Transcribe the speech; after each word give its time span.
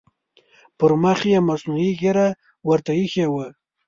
پر 0.77 0.91
مخ 1.03 1.19
یې 1.31 1.37
مصنوعي 1.49 1.91
ږیره 2.01 2.27
ورته 2.69 2.91
اېښې 2.99 3.25
وي. 3.33 3.47